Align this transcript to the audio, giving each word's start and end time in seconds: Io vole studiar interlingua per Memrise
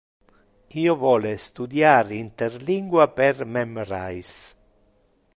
Io 0.83 0.93
vole 1.03 1.33
studiar 1.43 2.09
interlingua 2.21 3.05
per 3.19 3.45
Memrise 3.57 4.41